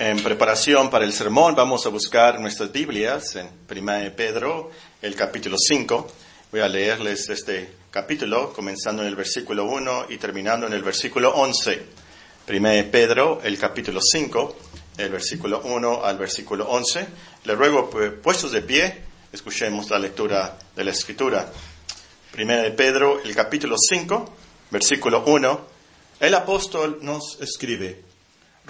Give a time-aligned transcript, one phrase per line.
[0.00, 4.70] En preparación para el sermón vamos a buscar nuestras Biblias en 1 Pedro,
[5.02, 6.10] el capítulo 5.
[6.50, 11.34] Voy a leerles este capítulo comenzando en el versículo 1 y terminando en el versículo
[11.34, 11.82] 11.
[12.48, 14.56] 1 Pedro, el capítulo 5,
[14.96, 17.06] el versículo 1 al versículo 11.
[17.44, 21.52] Le ruego, pues, puestos de pie, escuchemos la lectura de la Escritura.
[22.38, 24.34] 1 Pedro, el capítulo 5,
[24.70, 25.60] versículo 1.
[26.20, 28.09] El apóstol nos escribe.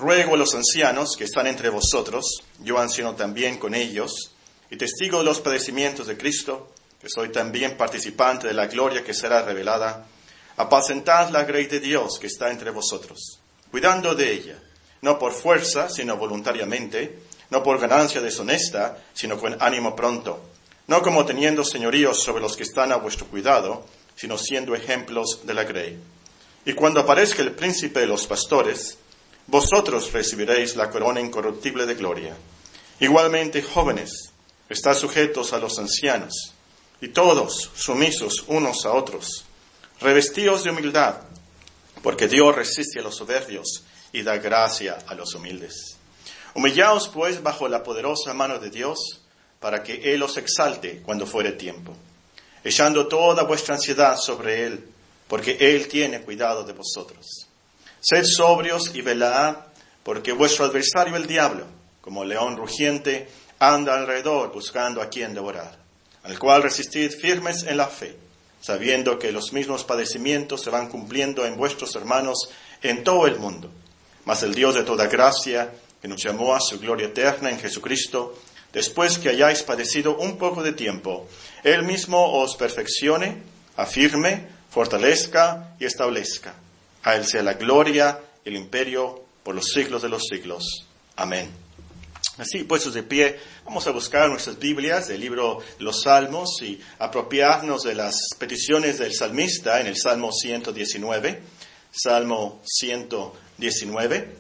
[0.01, 4.32] Ruego a los ancianos que están entre vosotros, yo anciano también con ellos,
[4.71, 9.13] y testigo de los padecimientos de Cristo, que soy también participante de la gloria que
[9.13, 10.07] será revelada,
[10.57, 13.40] apacentad la grey de Dios que está entre vosotros,
[13.71, 14.59] cuidando de ella,
[15.03, 17.18] no por fuerza, sino voluntariamente,
[17.51, 20.40] no por ganancia deshonesta, sino con ánimo pronto,
[20.87, 23.85] no como teniendo señoríos sobre los que están a vuestro cuidado,
[24.17, 25.98] sino siendo ejemplos de la grey.
[26.64, 28.96] Y cuando aparezca el príncipe de los pastores,
[29.50, 32.36] vosotros recibiréis la corona incorruptible de gloria.
[33.00, 34.31] Igualmente, jóvenes,
[34.69, 36.55] estad sujetos a los ancianos,
[37.01, 39.45] y todos sumisos unos a otros,
[40.01, 41.17] revestidos de humildad,
[42.01, 45.97] porque Dios resiste a los soberbios y da gracia a los humildes.
[46.55, 49.21] Humillaos pues bajo la poderosa mano de Dios,
[49.59, 51.93] para que Él os exalte cuando fuere tiempo,
[52.62, 54.89] echando toda vuestra ansiedad sobre Él,
[55.27, 57.50] porque Él tiene cuidado de vosotros.
[58.01, 59.56] Sed sobrios y velad,
[60.03, 61.67] porque vuestro adversario el diablo,
[62.01, 65.77] como león rugiente, anda alrededor buscando a quien devorar,
[66.23, 68.17] al cual resistid firmes en la fe,
[68.62, 72.48] sabiendo que los mismos padecimientos se van cumpliendo en vuestros hermanos
[72.83, 73.71] en todo el mundo.
[74.25, 78.34] Mas el Dios de toda gracia, que nos llamó a su gloria eterna en Jesucristo,
[78.73, 81.28] después que hayáis padecido un poco de tiempo,
[81.65, 83.43] Él mismo os perfeccione,
[83.77, 86.55] afirme, fortalezca y establezca.
[87.03, 90.87] A Él sea la gloria, el imperio por los siglos de los siglos.
[91.17, 91.51] Amén.
[92.39, 96.81] Así, puestos de pie, vamos a buscar nuestras Biblias, el libro de los Salmos, y
[96.98, 101.43] apropiarnos de las peticiones del salmista en el Salmo 119.
[101.91, 104.37] Salmo 119.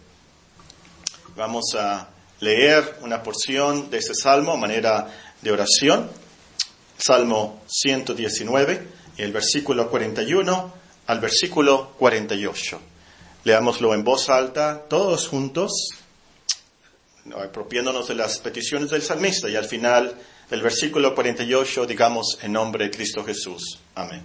[1.36, 2.08] Vamos a
[2.40, 5.08] leer una porción de este salmo a manera
[5.42, 6.10] de oración.
[6.96, 8.86] Salmo 119,
[9.18, 10.79] el versículo 41
[11.10, 12.80] al versículo 48.
[13.42, 15.88] Leámoslo en voz alta, todos juntos,
[17.36, 20.14] apropiándonos de las peticiones del salmista y al final
[20.48, 23.80] del versículo 48 digamos en nombre de Cristo Jesús.
[23.96, 24.22] Amén.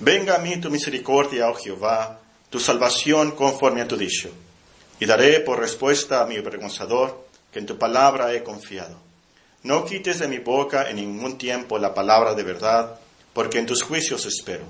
[0.00, 2.20] Venga a mí tu misericordia, oh Jehová,
[2.50, 4.28] tu salvación conforme a tu dicho,
[5.00, 8.98] y daré por respuesta a mi avergonzador que en tu palabra he confiado.
[9.62, 12.98] No quites de mi boca en ningún tiempo la palabra de verdad,
[13.32, 14.64] porque en tus juicios espero.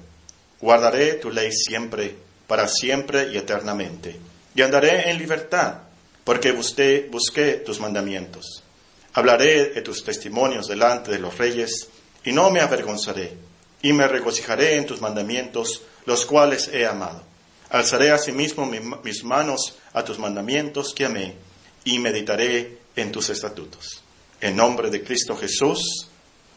[0.61, 2.15] Guardaré tu ley siempre,
[2.47, 4.17] para siempre y eternamente.
[4.55, 5.79] Y andaré en libertad,
[6.25, 8.63] porque busqué, tus mandamientos.
[9.15, 11.89] Hablaré de tus testimonios delante de los reyes,
[12.25, 13.33] y no me avergonzaré,
[13.83, 17.23] y me regocijaré en tus mandamientos, los cuales he amado.
[17.71, 18.71] Alzaré asimismo
[19.03, 21.35] mis manos a tus mandamientos que amé,
[21.85, 24.03] y meditaré en tus estatutos.
[24.41, 26.09] En nombre de Cristo Jesús.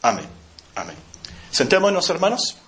[0.02, 0.26] Amén.
[0.74, 1.15] Amén.
[1.56, 2.58] Sentémonos, hermanos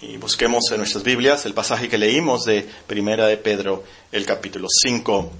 [0.00, 3.82] y busquemos en nuestras Biblias el pasaje que leímos de Primera de Pedro,
[4.12, 5.32] el capítulo 5.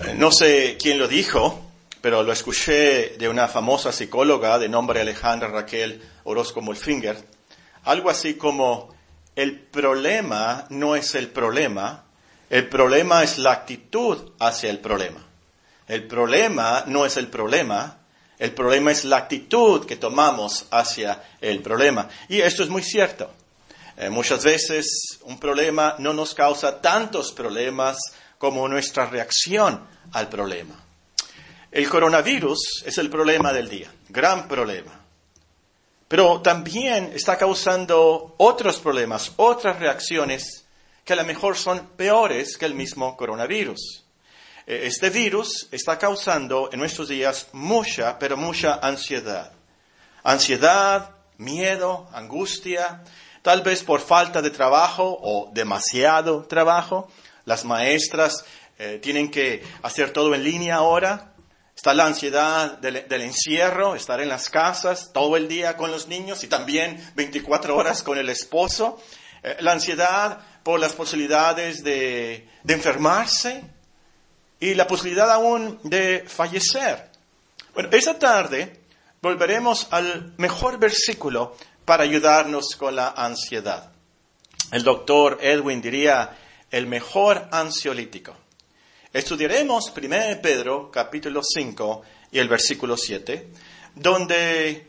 [0.00, 1.70] Eh, no sé quién lo dijo,
[2.02, 7.16] pero lo escuché de una famosa psicóloga de nombre Alejandra Raquel Orozco Molfinger.
[7.84, 8.94] Algo así como,
[9.34, 12.04] el problema no es el problema,
[12.50, 15.24] el problema es la actitud hacia el problema.
[15.88, 18.00] El problema no es el problema,
[18.38, 22.08] el problema es la actitud que tomamos hacia el problema.
[22.28, 23.30] Y esto es muy cierto.
[23.96, 27.98] Eh, muchas veces un problema no nos causa tantos problemas
[28.38, 30.82] como nuestra reacción al problema.
[31.70, 35.00] El coronavirus es el problema del día, gran problema.
[36.08, 40.64] Pero también está causando otros problemas, otras reacciones
[41.04, 44.05] que a lo mejor son peores que el mismo coronavirus.
[44.66, 49.52] Eh, este virus está causando en nuestros días mucha, pero mucha ansiedad.
[50.24, 53.04] Ansiedad, miedo, angustia,
[53.42, 57.08] tal vez por falta de trabajo o demasiado trabajo.
[57.44, 58.44] Las maestras
[58.78, 61.32] eh, tienen que hacer todo en línea ahora.
[61.76, 66.42] Está la ansiedad del, encierro, estar en las casas todo el día con los niños
[66.42, 69.00] y también 24 horas con el esposo.
[69.44, 73.75] Eh, la ansiedad por las posibilidades de, de enfermarse,
[74.60, 77.10] y la posibilidad aún de fallecer.
[77.74, 78.80] Bueno, esta tarde
[79.20, 83.92] volveremos al mejor versículo para ayudarnos con la ansiedad.
[84.72, 86.36] El doctor Edwin diría,
[86.70, 88.34] el mejor ansiolítico.
[89.12, 93.48] Estudiaremos 1 Pedro capítulo 5 y el versículo 7,
[93.94, 94.86] donde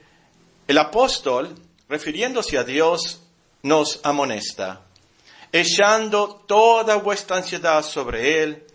[0.68, 1.56] el apóstol,
[1.88, 3.22] refiriéndose a Dios,
[3.64, 4.82] nos amonesta,
[5.52, 8.67] echando toda vuestra ansiedad sobre Él,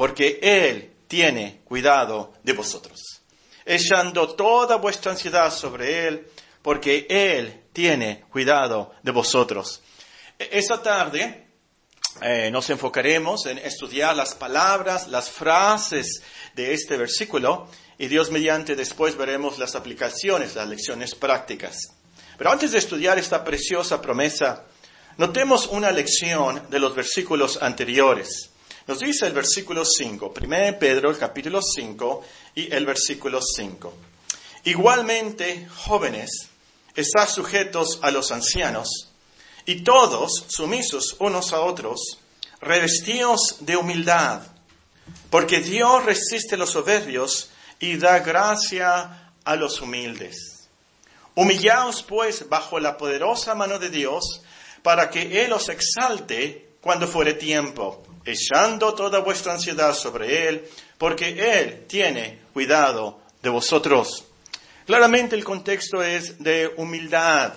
[0.00, 3.20] porque Él tiene cuidado de vosotros.
[3.66, 6.26] Echando toda vuestra ansiedad sobre Él,
[6.62, 9.82] porque Él tiene cuidado de vosotros.
[10.38, 11.48] E-, esta tarde
[12.22, 16.22] eh, nos enfocaremos en estudiar las palabras, las frases
[16.54, 17.68] de este versículo
[17.98, 21.76] y Dios mediante después veremos las aplicaciones, las lecciones prácticas.
[22.38, 24.64] Pero antes de estudiar esta preciosa promesa,
[25.18, 28.49] notemos una lección de los versículos anteriores.
[28.86, 32.24] Nos dice el versículo 5, 1 Pedro, el capítulo 5
[32.54, 33.92] y el versículo 5.
[34.64, 36.48] Igualmente, jóvenes,
[36.94, 39.10] estad sujetos a los ancianos,
[39.66, 42.18] y todos sumisos unos a otros,
[42.60, 44.42] revestidos de humildad,
[45.30, 50.68] porque Dios resiste los soberbios y da gracia a los humildes.
[51.34, 54.42] Humillaos pues bajo la poderosa mano de Dios,
[54.82, 60.68] para que Él os exalte cuando fuere tiempo, echando toda vuestra ansiedad sobre Él,
[60.98, 64.24] porque Él tiene cuidado de vosotros.
[64.86, 67.54] Claramente el contexto es de humildad.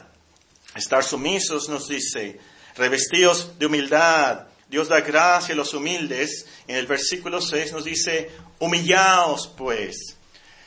[0.75, 2.39] Estar sumisos nos dice,
[2.75, 4.47] revestidos de humildad.
[4.67, 6.45] Dios da gracia a los humildes.
[6.67, 10.15] En el versículo 6 nos dice, humillaos pues.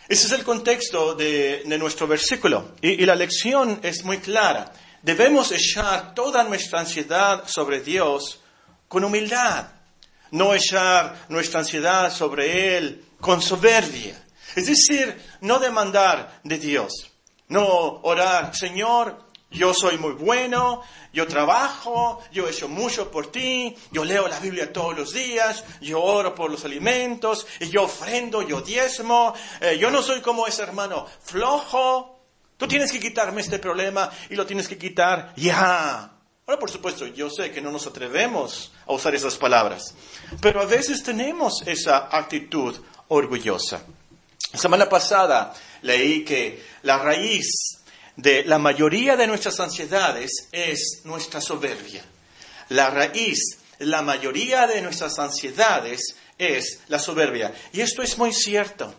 [0.09, 2.75] Ese es el contexto de, nuestro versículo.
[2.81, 4.73] Y, y la lección es muy clara.
[5.03, 8.41] Debemos echar toda nuestra ansiedad sobre Dios
[8.89, 9.76] con humildad.
[10.37, 14.23] No echar nuestra ansiedad sobre Él con soberbia.
[14.55, 17.11] Es decir, no demandar de Dios.
[17.49, 23.75] No orar, Señor, yo soy muy bueno, yo trabajo, yo he hecho mucho por ti,
[23.91, 28.43] yo leo la Biblia todos los días, yo oro por los alimentos, y yo ofrendo,
[28.43, 32.21] yo diezmo, eh, yo no soy como ese hermano flojo.
[32.59, 36.16] Tú tienes que quitarme este problema y lo tienes que quitar ya.
[36.49, 39.95] Ahora, por supuesto, yo sé que no nos atrevemos a usar esas palabras,
[40.41, 42.73] pero a veces tenemos esa actitud
[43.09, 43.83] orgullosa.
[44.53, 45.53] La semana pasada
[45.83, 47.81] leí que la raíz
[48.15, 52.05] de la mayoría de nuestras ansiedades es nuestra soberbia.
[52.69, 57.53] La raíz, la mayoría de nuestras ansiedades es la soberbia.
[57.73, 58.95] Y esto es muy cierto.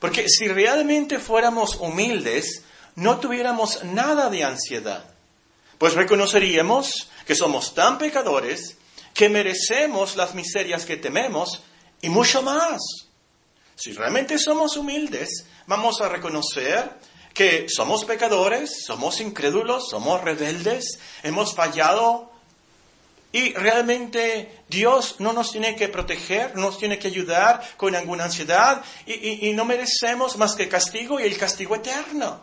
[0.00, 2.62] Porque si realmente fuéramos humildes,
[2.94, 5.17] no tuviéramos nada de ansiedad.
[5.78, 8.76] Pues reconoceríamos que somos tan pecadores
[9.14, 11.62] que merecemos las miserias que tememos
[12.02, 12.80] y mucho más.
[13.76, 16.90] Si realmente somos humildes, vamos a reconocer
[17.32, 22.32] que somos pecadores, somos incrédulos, somos rebeldes, hemos fallado
[23.30, 28.24] y realmente Dios no nos tiene que proteger, no nos tiene que ayudar con ninguna
[28.24, 32.40] ansiedad y, no merecemos más que castigo y el castigo eterno.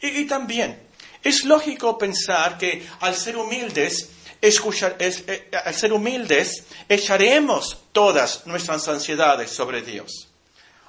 [0.00, 0.82] Y, también
[1.24, 4.10] es lógico pensar que al ser humildes,
[4.42, 10.28] escuchar, eh, al ser humildes, echaremos todas nuestras ansiedades sobre Dios.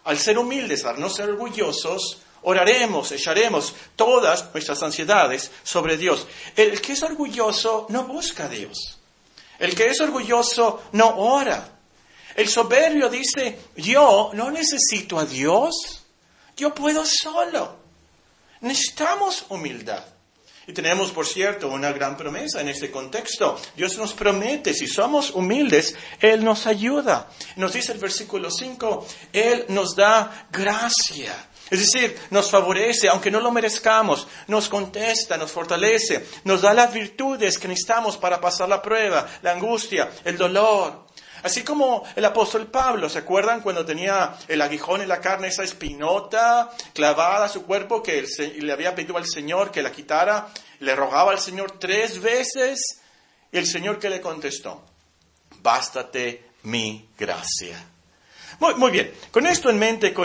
[0.04, 6.28] Al ser humildes, al no ser orgullosos, oraremos, echaremos todas nuestras ansiedades sobre Dios.
[6.56, 9.00] El que es orgulloso no busca a Dios.
[9.58, 11.80] El que es orgulloso no ora.
[12.36, 16.04] El soberbio dice, yo no necesito a Dios,
[16.58, 17.78] yo puedo solo.
[18.60, 20.15] Necesitamos humildad.
[20.68, 23.60] Y tenemos, por cierto, una gran promesa en este contexto.
[23.76, 27.30] Dios nos promete, si somos humildes, Él nos ayuda.
[27.56, 31.34] Nos dice el versículo 5, Él nos da gracia.
[31.70, 36.94] Es decir, nos favorece, aunque no lo merezcamos, nos contesta, nos fortalece, nos da las
[36.94, 41.05] virtudes que necesitamos para pasar la prueba, la angustia, el dolor.
[41.46, 45.64] Así como el apóstol Pablo, ¿se acuerdan cuando tenía el aguijón en la carne, esa
[45.64, 48.26] espinota clavada a su cuerpo que
[48.58, 50.48] le había pedido al Señor que la quitara?
[50.80, 53.00] Le rogaba al Señor tres veces
[53.52, 54.84] y el Señor que le contestó,
[55.62, 57.78] bástate mi gracia.
[58.60, 60.16] Muy, bien, con esto en mente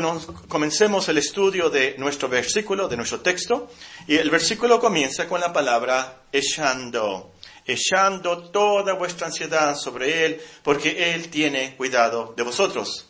[0.48, 3.70] comencemos el estudio de nuestro versículo, de nuestro texto,
[4.06, 7.32] y el versículo comienza con la palabra echando,
[7.72, 13.06] echando toda vuestra ansiedad sobre Él, porque Él tiene cuidado de vosotros.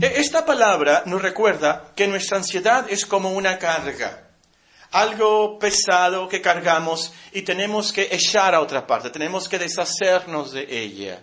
[0.00, 4.28] E, esta palabra nos recuerda que nuestra ansiedad es como una carga,
[4.90, 10.66] algo pesado que cargamos y tenemos que echar a otra parte, tenemos que deshacernos de
[10.68, 11.22] ella.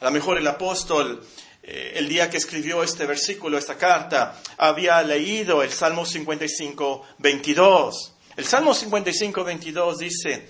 [0.00, 1.22] A lo mejor el apóstol
[1.68, 8.12] eh, el día que escribió este versículo, esta carta, había leído el Salmo 55, 22.
[8.36, 10.48] El Salmo 55, 22 dice,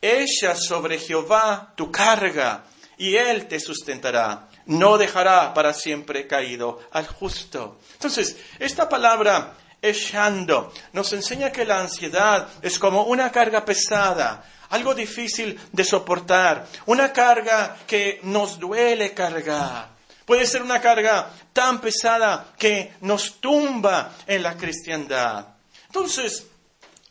[0.00, 2.64] Echa sobre Jehová tu carga
[2.98, 4.48] y Él te sustentará.
[4.66, 7.78] No dejará para siempre caído al justo.
[7.94, 14.94] Entonces, esta palabra echando nos enseña que la ansiedad es como una carga pesada, algo
[14.94, 19.96] difícil de soportar, una carga que nos duele cargar.
[20.24, 25.46] Puede ser una carga tan pesada que nos tumba en la cristiandad.
[25.86, 26.46] Entonces,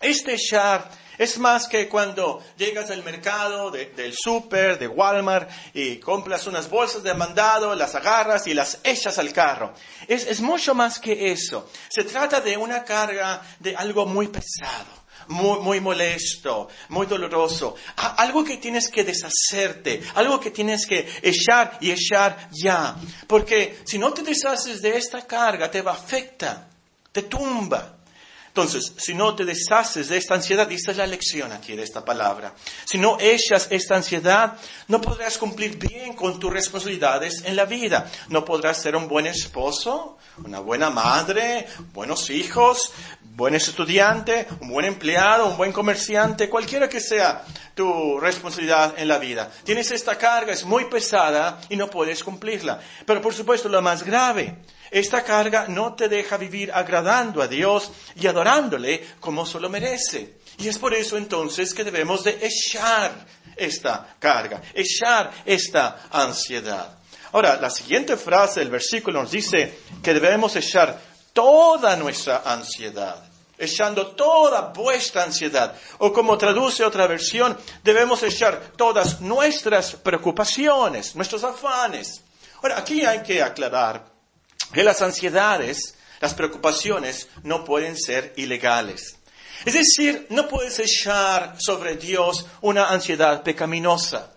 [0.01, 6.48] este echar es más que cuando llegas al mercado, del súper, de Walmart, y compras
[6.48, 9.74] unas bolsas de mandado, las agarras y las echas al carro.
[10.07, 11.69] Es, mucho más que eso.
[11.89, 15.05] Se trata de una carga de algo muy pesado.
[15.27, 21.79] Muy, muy, molesto, muy doloroso, algo que tienes que deshacerte, algo que tienes que echar
[21.81, 22.95] y echar ya,
[23.25, 26.67] porque si no te deshaces de esta carga, te va a afectar,
[27.12, 27.95] te tumba.
[28.56, 32.06] Entonces, si no te deshaces de esta ansiedad, esta es la lección aquí de esta
[32.06, 32.54] palabra.
[32.86, 34.54] Si no echas esta ansiedad,
[34.88, 38.10] no podrás cumplir bien con tus responsabilidades en la vida.
[38.30, 42.94] No podrás ser un buen esposo, una buena madre, buenos hijos,
[43.24, 47.44] buen estudiante, un buen empleado, un buen comerciante, cualquiera que sea
[47.74, 49.52] tu responsabilidad en la vida.
[49.66, 52.80] Tienes esta carga, es muy pesada y no puedes cumplirla.
[53.06, 54.60] Pero por supuesto, lo más grave
[54.96, 60.36] esta carga no te deja vivir agradando a Dios y adorándole como solo merece.
[60.58, 63.12] Y es por eso entonces que debemos de echar
[63.58, 66.98] esta carga, echar esta ansiedad.
[67.34, 70.98] Ahora, la siguiente frase del versículo nos dice que debemos echar
[71.34, 73.22] toda nuestra ansiedad,
[73.58, 75.75] echando toda vuestra ansiedad.
[75.98, 82.22] O como traduce otra versión, debemos echar todas nuestras preocupaciones, nuestros afanes.
[82.62, 84.14] Ahora, aquí hay que aclarar
[84.75, 89.15] que las ansiedades, las preocupaciones no pueden ser ilegales.
[89.63, 94.34] Es decir, no puedes echar sobre Dios una ansiedad pecaminosa.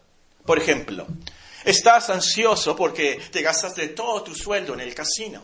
[0.47, 1.09] Por ejemplo,
[1.65, 5.43] estás ansioso porque te gastaste todo tu sueldo en el casino,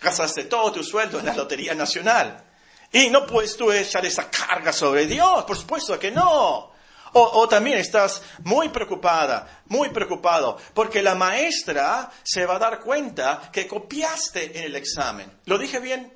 [0.00, 2.44] gastaste todo tu sueldo en la Lotería Nacional.
[2.92, 6.73] Y no puedes tú echar esa carga sobre Dios, por supuesto que no.
[7.16, 13.50] O, también estás muy preocupada, muy preocupado, porque la maestra se va a dar cuenta
[13.52, 15.30] que copiaste en el examen.
[15.44, 16.12] ¿Lo dije bien?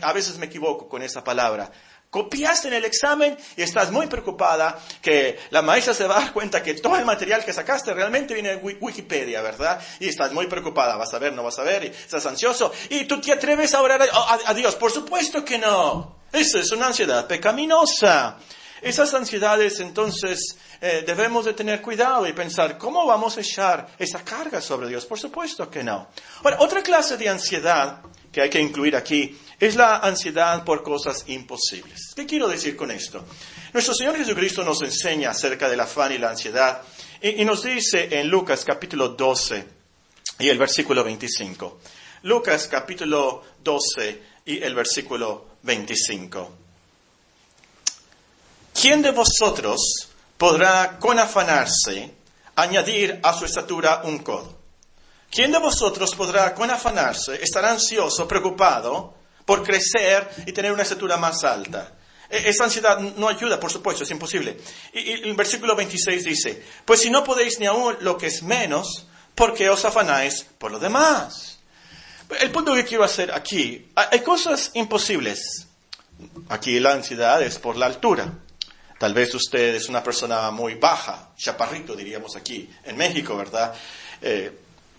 [0.00, 1.70] a veces me equivoco con esa palabra.
[2.10, 6.32] Copiaste en el examen y estás muy preocupada que la maestra se va a dar
[6.32, 9.78] cuenta que todo el material que sacaste realmente viene de Wikipedia, ¿verdad?
[10.00, 12.72] Y estás muy preocupada, vas a ver, no vas a ver, estás ansioso.
[12.88, 14.74] Y tú te atreves a orar a, a Dios.
[14.76, 16.16] Por supuesto que no.
[16.32, 18.38] Eso es una ansiedad pecaminosa.
[18.82, 24.24] Esas ansiedades, entonces, eh, debemos de tener cuidado y pensar, ¿cómo vamos a echar esa
[24.24, 25.04] carga sobre Dios?
[25.06, 26.08] Por supuesto que no.
[26.44, 31.24] Ahora, otra clase de ansiedad que hay que incluir aquí es la ansiedad por cosas
[31.26, 32.12] imposibles.
[32.14, 33.24] ¿Qué quiero decir con esto?
[33.72, 36.82] Nuestro Señor Jesucristo nos enseña acerca del afán y la ansiedad
[37.20, 39.64] y, y nos dice en Lucas capítulo 12
[40.38, 41.80] y el versículo 25.
[42.22, 46.67] Lucas capítulo 12 y el versículo 25.
[48.80, 52.14] ¿Quién de vosotros podrá con afanarse
[52.54, 54.56] añadir a su estatura un codo?
[55.28, 61.16] ¿Quién de vosotros podrá con afanarse estar ansioso, preocupado por crecer y tener una estatura
[61.16, 61.92] más alta?
[62.30, 64.56] E, esa ansiedad no ayuda, por supuesto, es imposible.
[64.92, 69.08] Y, el versículo 26 dice, pues si no podéis ni aún lo que es menos,
[69.34, 71.58] ¿por qué os afanáis por lo demás?
[72.40, 75.66] El punto que quiero hacer aquí, hay cosas imposibles.
[76.48, 78.44] Aquí la ansiedad es por la altura.
[78.98, 83.72] Tal vez usted es una persona muy baja, chaparrito diríamos aquí, en México, ¿verdad?
[84.20, 84.52] Eh,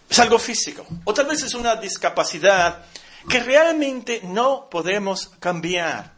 [0.10, 0.88] es algo físico.
[1.04, 2.86] O tal vez es una discapacidad
[3.28, 6.14] que realmente no podemos cambiar.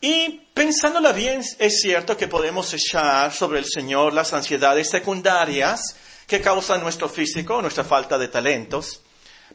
[0.00, 5.94] Y pensándola bien, es cierto que podemos echar sobre el Señor las ansiedades secundarias
[6.26, 9.01] que causan nuestro físico, nuestra falta de talentos.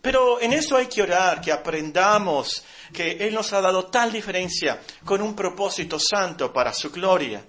[0.02, 2.64] Pero en eso hay que orar, que aprendamos
[2.94, 7.44] que Él nos ha dado tal diferencia con un propósito santo para su gloria.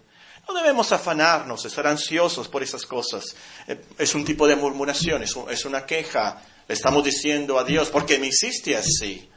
[0.48, 3.36] No debemos afanarnos, estar ansiosos por esas cosas.
[3.66, 6.42] Eh, es un tipo de murmuración, es una queja.
[6.66, 9.28] Estamos diciendo a Dios, ¿por qué me hiciste así?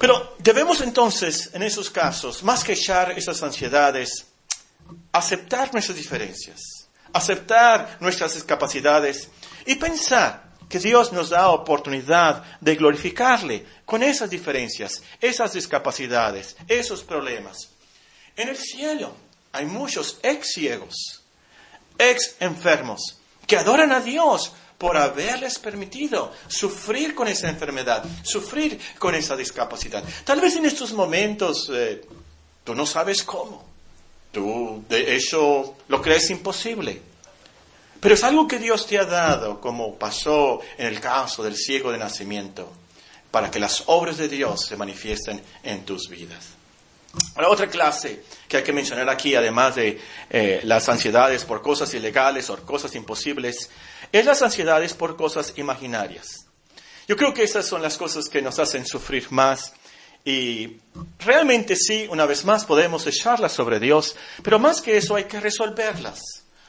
[0.00, 4.24] Pero debemos entonces, en esos casos, más que echar esas ansiedades,
[5.12, 9.28] aceptar nuestras diferencias, aceptar nuestras discapacidades
[9.66, 17.02] y pensar que Dios nos da oportunidad de glorificarle con esas diferencias, esas discapacidades, esos
[17.02, 17.70] problemas.
[18.36, 19.12] En el cielo
[19.50, 21.24] hay muchos ex ciegos,
[21.98, 29.16] ex enfermos, que adoran a Dios por haberles permitido sufrir con esa enfermedad, sufrir con
[29.16, 30.04] esa discapacidad.
[30.24, 32.00] Tal vez en estos momentos eh,
[32.62, 33.68] tú no sabes cómo.
[34.30, 37.09] Tú de hecho lo crees imposible.
[38.00, 41.92] Pero es algo que Dios te ha dado, como pasó en el caso del ciego
[41.92, 42.72] de nacimiento,
[43.30, 46.60] para que las obras de Dios se manifiesten en tus vidas.
[47.36, 51.92] La otra clase que hay que mencionar aquí, además de eh, las ansiedades por cosas
[51.92, 53.68] ilegales o cosas imposibles,
[54.12, 56.46] es las ansiedades por cosas imaginarias.
[57.08, 59.72] Yo creo que esas son las cosas que nos hacen sufrir más
[60.24, 60.78] y
[61.18, 65.40] realmente sí, una vez más podemos echarlas sobre Dios, pero más que eso hay que
[65.40, 66.20] resolverlas.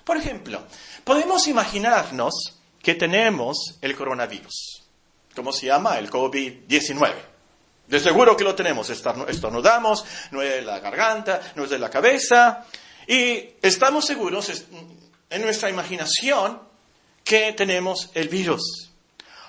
[0.03, 0.63] Por ejemplo,
[1.11, 4.81] podemos imaginarnos que tenemos el coronavirus.
[5.35, 5.99] ¿Cómo se llama?
[5.99, 7.13] El COVID-19.
[7.85, 8.89] De seguro que lo tenemos.
[8.89, 12.65] Estornudamos, no es de la garganta, no es de la cabeza.
[13.07, 14.63] Y estamos seguros
[15.29, 16.61] en nuestra imaginación
[17.25, 18.93] que tenemos el virus.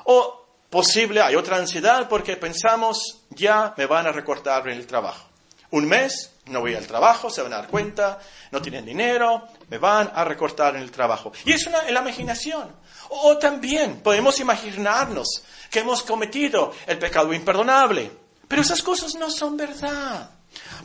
[0.07, 5.29] O posible, hay otra ansiedad porque pensamos, ya me van a recortar en el trabajo.
[5.71, 8.19] Un mes, no voy al trabajo, se van a dar cuenta,
[8.51, 11.33] no tienen dinero, me van a recortar en el trabajo.
[11.45, 12.75] Y es una, la imaginación.
[13.11, 18.11] O, también podemos imaginarnos que hemos cometido el pecado imperdonable.
[18.49, 20.31] Pero esas cosas no son verdad.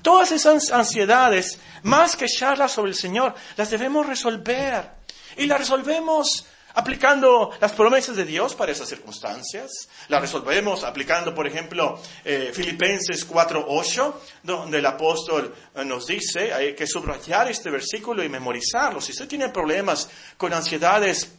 [0.01, 4.91] Todas esas ansiedades, más que echarlas sobre el Señor, las debemos resolver.
[5.35, 6.45] Y las resolvemos
[6.77, 9.89] aplicando las promesas de Dios para esas circunstancias.
[10.09, 16.75] La resolvemos aplicando, por ejemplo, eh, Filipenses 4.8, donde el apóstol eh, nos dice, hay
[16.75, 19.01] que subrayar este versículo y memorizarlo.
[19.01, 20.07] Si usted tiene problemas
[20.37, 21.31] con ansiedades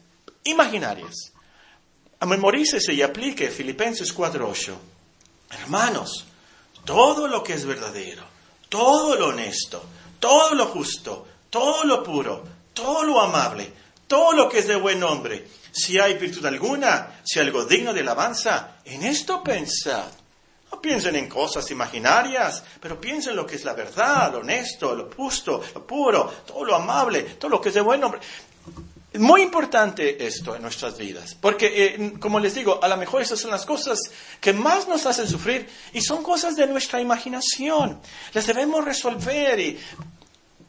[0.42, 1.32] imaginarias,
[2.26, 4.74] memorícese y aplique Filipenses 4.8.
[5.52, 6.26] Hermanos,
[6.84, 8.24] todo lo que es verdadero,
[8.68, 9.84] todo lo honesto,
[10.18, 12.42] todo lo justo, todo lo puro,
[12.74, 13.72] todo lo amable,
[14.08, 18.00] todo lo que es de buen nombre, si hay virtud alguna, si algo digno de
[18.00, 20.06] alabanza, en esto pensad.
[20.72, 24.94] No piensen en cosas imaginarias, pero piensen en lo que es la verdad, lo honesto,
[24.94, 28.20] lo justo, lo puro, todo lo amable, todo lo que es de buen nombre.
[29.14, 33.40] Muy importante esto en nuestras vidas, porque, eh, como les digo, a lo mejor esas
[33.40, 33.98] son las cosas
[34.38, 38.00] que más nos hacen sufrir y son cosas de nuestra imaginación.
[38.34, 39.78] Las debemos resolver y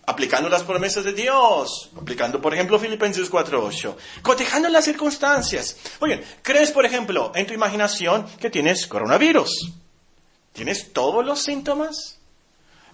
[0.10, 5.78] aplicando las promesas de Dios, aplicando, por ejemplo, Filipenses 4.8, cotejando las circunstancias.
[6.00, 9.72] Oye, ¿crees, por ejemplo, en tu imaginación que tienes coronavirus?
[10.52, 12.18] ¿Tienes todos los síntomas?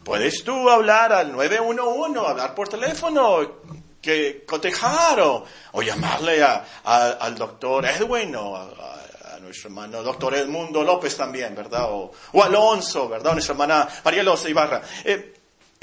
[0.03, 3.61] Puedes tú hablar al 911, hablar por teléfono,
[4.01, 5.45] que cotejar o,
[5.81, 6.43] llamarle
[6.83, 9.01] al doctor Edwin o a,
[9.41, 11.87] nuestro hermano doctor Edmundo López también, ¿verdad?
[11.91, 12.11] O,
[12.43, 13.31] Alonso, ¿verdad?
[13.33, 14.81] nuestra hermana María Loza Ibarra.
[15.03, 15.34] Eh,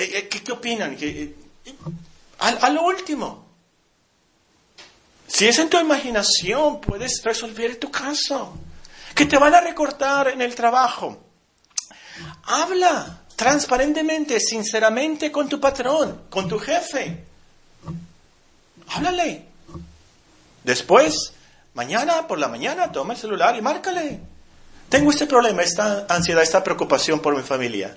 [0.03, 0.97] eh, eh, ¿Qué, opinan?
[1.01, 1.35] Eh,
[2.39, 3.47] a, lo último,
[5.27, 8.59] si es en tu imaginación, puedes resolver tu caso.
[9.15, 11.23] Que te van a recortar en el trabajo.
[12.45, 17.25] Habla transparentemente, sinceramente con tu patrón, con tu jefe.
[18.89, 19.47] Háblale.
[20.65, 21.33] Después,
[21.75, 24.21] mañana por la mañana, toma el celular y márcale.
[24.89, 27.97] Tengo este problema, esta ansiedad, esta preocupación por mi familia.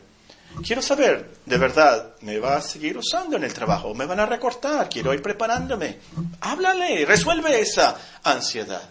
[0.63, 3.93] Quiero saber, de verdad, ¿me va a seguir usando en el trabajo?
[3.93, 4.89] ¿Me van a recortar?
[4.89, 5.99] Quiero ir preparándome.
[6.41, 8.89] Háblale, resuelve esa ansiedad.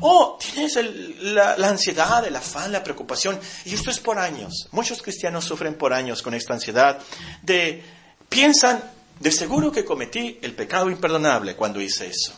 [0.00, 0.78] O tienes
[1.20, 4.68] la, la, ansiedad, el afán, la preocupación, y esto es por años.
[4.72, 6.98] Muchos cristianos sufren por años con esta ansiedad
[7.42, 7.82] de,
[8.28, 8.82] piensan,
[9.18, 12.32] de seguro que cometí el pecado imperdonable cuando hice eso.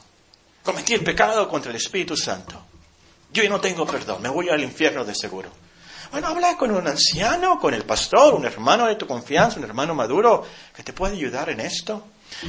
[0.62, 2.66] Cometí el pecado contra el Espíritu Santo.
[3.32, 5.50] Yo no tengo perdón, me voy al infierno de seguro.
[6.10, 9.94] Bueno, habla con un anciano, con el pastor, un hermano de tu confianza, un hermano
[9.94, 10.44] maduro
[10.74, 12.04] que te puede ayudar en esto.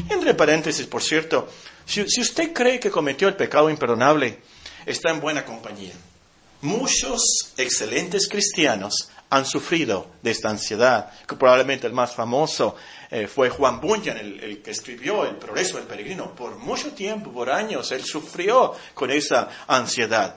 [0.10, 1.48] entre paréntesis, por cierto,
[1.86, 4.40] si, usted cree que cometió el pecado imperdonable,
[4.84, 5.94] está en buena compañía.
[6.62, 12.76] Muchos excelentes cristianos han sufrido de esta ansiedad, que probablemente el más famoso
[13.12, 16.34] eh, fue Juan Bunyan, el, el, que escribió El progreso del peregrino.
[16.34, 20.36] Por mucho tiempo, por años, él sufrió con esa ansiedad.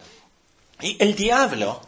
[0.81, 1.81] Y el diablo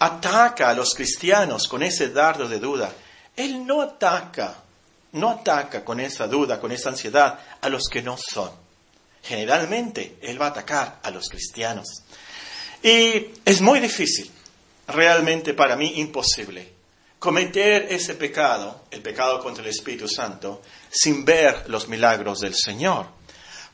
[0.00, 2.92] ataca a los cristianos con ese dardo de duda.
[3.36, 4.56] Él no ataca,
[5.12, 8.50] no ataca con esa duda, con esa ansiedad a los que no son.
[9.22, 12.02] Generalmente Él va a atacar a los cristianos.
[12.82, 14.30] Y es muy difícil,
[14.88, 16.72] realmente para mí imposible,
[17.18, 23.06] cometer ese pecado, el pecado contra el Espíritu Santo, sin ver los milagros del Señor.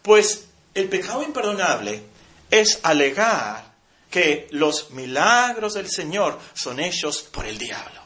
[0.02, 2.02] Pues el pecado imperdonable
[2.50, 3.75] es alegar
[4.16, 8.00] que los milagros del Señor son hechos por el diablo.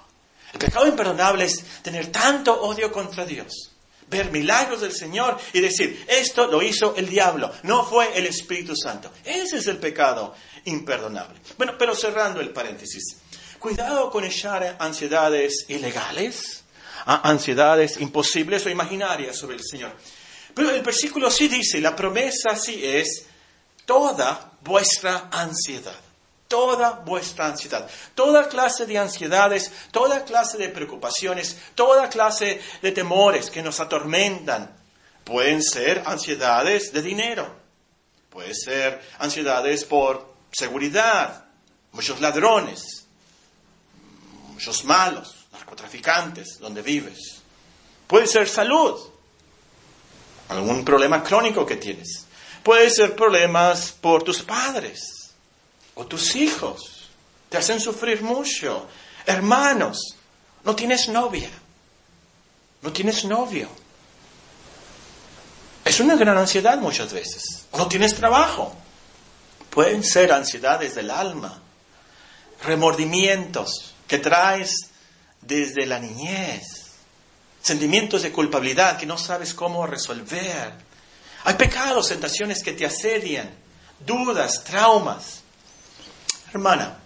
[0.53, 3.71] El pecado imperdonable es tener tanto odio contra Dios,
[4.09, 8.75] ver milagros del Señor y decir, esto lo hizo el diablo, no fue el Espíritu
[8.75, 9.13] Santo.
[9.25, 11.39] Ese es el pecado imperdonable.
[11.57, 13.17] Bueno, pero cerrando el paréntesis,
[13.61, 16.65] cuidado con echar ansiedades ilegales,
[17.07, 19.93] ansiedades imposibles o imaginarias sobre el Señor.
[20.57, 23.27] Pero el versículo sí dice, la promesa sí es
[23.87, 25.95] toda vuestra ansiedad.
[26.49, 27.89] Toda vuestra ansiedad.
[28.15, 34.75] Toda clase de ansiedades, toda clase de preocupaciones, toda clase de temores que nos atormentan.
[35.25, 37.55] Pueden ser ansiedades de dinero.
[38.31, 41.45] Puede ser ansiedades por seguridad.
[41.93, 43.07] Muchos ladrones.
[44.53, 45.47] Muchos malos.
[45.53, 46.59] Narcotraficantes.
[46.59, 47.43] Donde vives.
[48.09, 49.11] Puede ser salud
[50.51, 52.20] algún problema crónico que tienes.
[52.63, 55.31] Puede ser problemas por tus padres
[55.95, 57.09] o tus hijos.
[57.49, 58.87] Te hacen sufrir mucho.
[59.27, 60.17] Hermanos,
[60.65, 61.51] no tienes novia.
[62.83, 63.69] No tienes novio.
[65.85, 67.67] Es una gran ansiedad muchas veces.
[67.77, 68.75] No tienes trabajo.
[69.71, 71.61] Pueden ser ansiedades del alma,
[72.65, 74.91] remordimientos que traes
[75.41, 76.81] desde la niñez
[77.63, 80.73] sentimientos de culpabilidad que no sabes cómo resolver.
[81.45, 83.51] Hay pecados, tentaciones que te asedian,
[83.99, 85.41] dudas, traumas.
[86.53, 86.99] Hermana,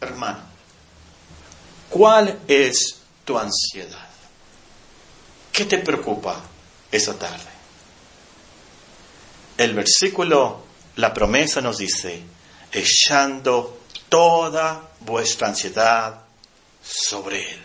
[0.00, 0.40] hermano,
[1.88, 4.08] ¿cuál es tu ansiedad?
[5.52, 6.40] ¿Qué te preocupa
[6.92, 7.58] esa tarde?
[9.56, 10.64] El versículo,
[10.96, 12.22] la promesa nos dice,
[12.70, 16.20] echando toda vuestra ansiedad
[16.80, 17.60] sobre Él.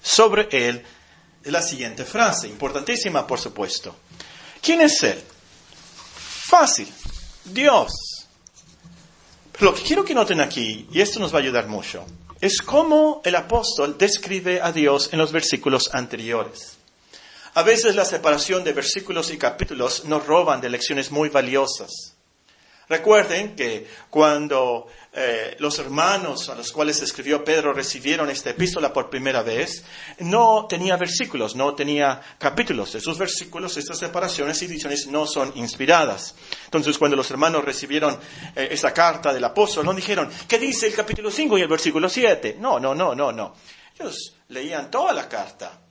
[0.00, 0.84] Sobre Él
[1.44, 3.96] la siguiente frase, importantísima por supuesto.
[4.62, 5.20] ¿Quién es Él?
[6.46, 6.88] Fácil,
[7.44, 7.92] Dios.
[9.58, 12.06] Lo que quiero que noten aquí, y esto nos va a ayudar mucho,
[12.40, 16.76] es cómo el apóstol describe a Dios en los versículos anteriores.
[17.54, 22.11] A veces la separación de versículos y capítulos nos roban de lecciones muy valiosas.
[22.92, 29.08] Recuerden que cuando eh, los hermanos a los cuales escribió Pedro recibieron esta epístola por
[29.08, 29.82] primera vez,
[30.18, 32.94] no tenía versículos, no tenía capítulos.
[32.94, 36.34] Esos versículos, estas separaciones y ediciones no son inspiradas.
[36.66, 38.18] Entonces, cuando los hermanos recibieron
[38.54, 42.10] eh, esa carta del apóstol, no dijeron, ¿qué dice el capítulo 5 y el versículo
[42.10, 42.58] 7?
[42.60, 43.54] No, no, no, no, no.
[43.98, 45.81] Ellos leían toda la carta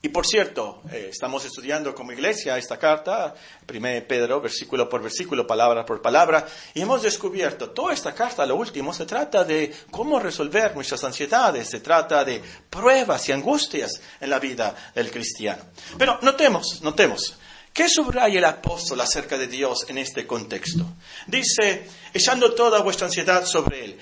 [0.00, 3.34] y por cierto, eh, estamos estudiando como iglesia esta carta,
[3.68, 8.54] 1 Pedro, versículo por versículo, palabra por palabra, y hemos descubierto, toda esta carta, lo
[8.54, 14.30] último, se trata de cómo resolver nuestras ansiedades, se trata de pruebas y angustias en
[14.30, 15.64] la vida del cristiano.
[15.98, 17.36] Pero notemos, notemos,
[17.72, 20.86] ¿qué subraya el apóstol acerca de Dios en este contexto?
[21.26, 23.98] Dice, echando toda vuestra ansiedad sobre Él.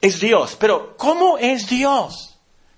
[0.00, 2.33] Es Dios, pero ¿cómo es Dios?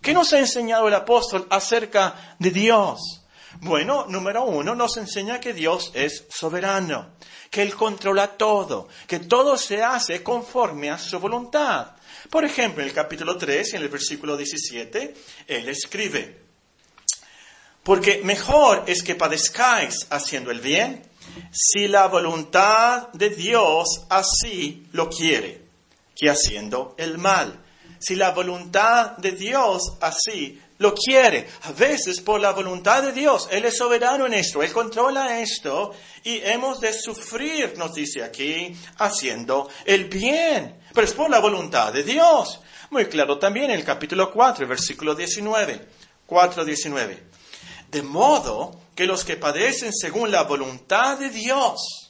[0.06, 3.24] ¿Qué nos ha enseñado el apóstol acerca de Dios?
[3.60, 7.16] Bueno, número uno, nos enseña que Dios es soberano,
[7.50, 11.96] que Él controla todo, que todo se hace conforme a su voluntad.
[12.30, 15.14] Por ejemplo, en el capítulo 3, en el versículo 17,
[15.48, 16.40] Él escribe,
[17.82, 21.02] porque mejor es que padezcáis haciendo el bien,
[21.50, 25.62] si la voluntad de Dios así lo quiere,
[26.14, 27.65] que haciendo el mal
[27.98, 31.46] si la voluntad de Dios así lo quiere.
[31.62, 35.92] A veces por la voluntad de Dios, Él es soberano en esto, Él controla esto
[36.24, 40.80] y hemos de sufrir, nos dice aquí, haciendo el bien.
[40.92, 42.60] Pero es por la voluntad de Dios.
[42.90, 45.88] Muy claro también en el capítulo 4, versículo 19.
[46.26, 47.22] 4, 19.
[47.90, 52.05] De modo que los que padecen según la voluntad de Dios,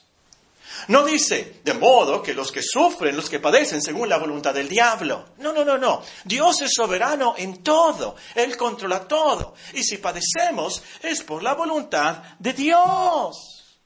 [0.87, 4.69] no dice, de modo que los que sufren, los que padecen según la voluntad del
[4.69, 5.29] diablo.
[5.37, 6.01] No, no, no, no.
[6.23, 8.15] Dios es soberano en todo.
[8.35, 9.55] Él controla todo.
[9.73, 13.77] Y si padecemos es por la voluntad de Dios.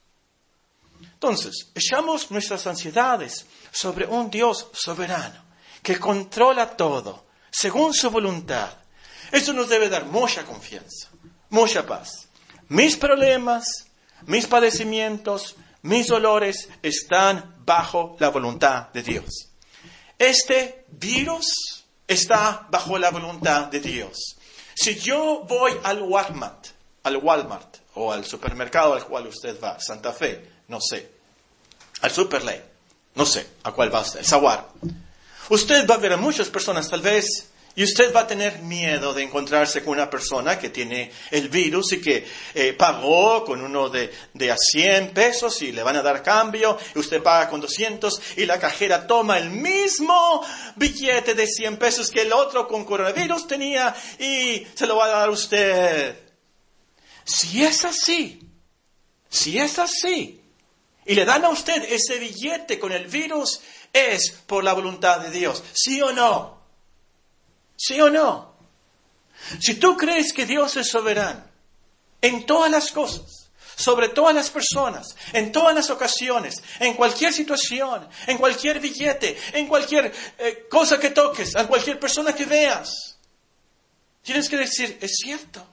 [1.01, 5.43] Entonces, echamos nuestras ansiedades sobre un Dios soberano
[5.82, 8.69] que controla todo según su voluntad.
[9.32, 11.10] Eso nos debe dar mucha confianza,
[11.49, 12.27] mucha paz.
[12.67, 13.65] Mis problemas,
[14.25, 19.50] mis padecimientos, mis dolores están bajo la voluntad de Dios.
[20.17, 24.38] Este virus está bajo la voluntad de Dios.
[24.76, 26.67] Si yo voy al Walmart,
[27.04, 31.10] al Walmart o al supermercado al cual usted va, Santa Fe, no sé,
[32.02, 32.62] al Superley,
[33.15, 34.70] no sé a cuál va usted, el Saguar,
[35.50, 39.13] usted va a ver a muchas personas tal vez y usted va a tener miedo
[39.13, 43.89] de encontrarse con una persona que tiene el virus y que eh, pagó con uno
[43.89, 47.62] de, de, a 100 pesos y le van a dar cambio, y usted paga con
[47.62, 52.84] 200 y la cajera toma el mismo billete de 100 pesos que el otro con
[52.84, 56.19] coronavirus tenía y se lo va a dar a usted.
[57.23, 58.41] Si es así,
[59.29, 60.41] si es así,
[61.05, 63.62] y le dan a usted ese billete con el virus,
[63.93, 66.61] es por la voluntad de Dios, ¿sí o no?
[67.82, 68.54] ¿Sí o no?
[69.60, 71.44] Si tú crees que Dios es soberano
[72.22, 78.08] en todas las cosas, sobre todas las personas, en todas las ocasiones, en cualquier situación,
[78.28, 83.17] en cualquier billete, en cualquier eh, cosa que toques, en cualquier persona que veas.
[84.22, 85.65] Tienes que decir, es cierto,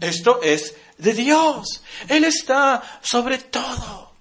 [0.00, 1.82] esto es de Dios.
[2.06, 4.12] Él está sobre todo.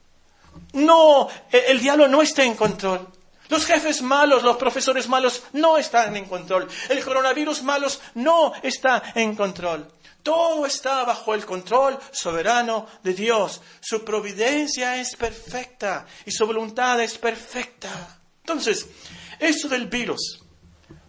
[0.74, 3.08] No, e-, el diablo no está en control.
[3.50, 6.68] Los jefes malos, los profesores malos no están en control.
[6.90, 9.88] El coronavirus malos no está en control.
[10.24, 13.62] Todo está bajo el control soberano de Dios.
[13.80, 18.20] Su providencia es perfecta y su voluntad es perfecta.
[18.42, 18.88] Entonces,
[19.40, 20.42] esto del virus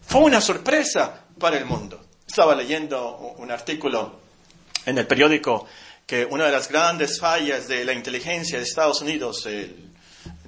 [0.00, 2.04] fue una sorpresa para el mundo.
[2.26, 4.20] Estaba leyendo un artículo
[4.86, 5.66] en el periódico
[6.06, 9.46] que una de las grandes fallas de la inteligencia de Estados Unidos,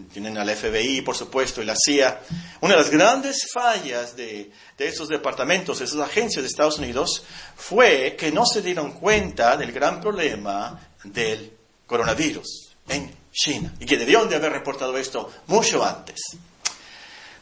[0.08, 2.20] tienen al FBI, por supuesto, y la CIA.
[2.60, 7.24] Una de las grandes fallas de, esos departamentos, de esas agencias de Estados Unidos,
[7.56, 11.52] fue que no se dieron cuenta del gran problema del
[11.86, 16.20] coronavirus en China y que debieron de haber reportado esto mucho antes.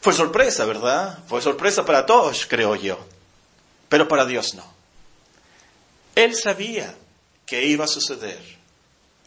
[0.01, 1.19] Fue sorpresa, ¿verdad?
[1.27, 2.99] Fue sorpresa para todos, creo yo,
[3.87, 4.65] pero para Dios no.
[6.15, 6.95] Él sabía
[7.45, 8.58] que iba a suceder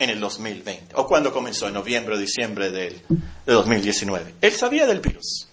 [0.02, 3.00] en el 2020, o cuando comenzó, en noviembre o diciembre del,
[3.46, 4.34] de 2019.
[4.40, 5.46] Él sabía del virus.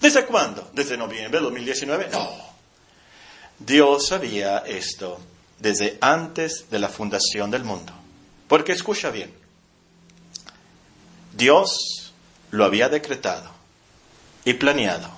[0.00, 0.70] ¿Desde cuándo?
[0.72, 2.08] ¿Desde noviembre de 2019?
[2.10, 2.30] No.
[3.58, 5.20] Dios sabía esto
[5.58, 7.92] desde antes de la fundación del mundo.
[8.48, 9.34] Porque escucha bien,
[11.36, 12.14] Dios
[12.52, 13.50] lo había decretado
[14.46, 15.10] y planeado